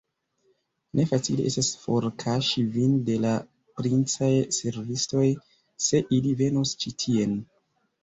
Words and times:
Ne 0.99 1.03
facile 1.11 1.45
estas 1.49 1.69
forkaŝi 1.81 2.65
vin 2.79 2.97
de 3.11 3.19
la 3.27 3.35
princaj 3.83 4.33
servistoj, 4.61 5.29
se 5.93 6.05
ili 6.21 6.37
venos 6.45 6.77
ĉi 6.83 6.99
tien! 7.07 7.43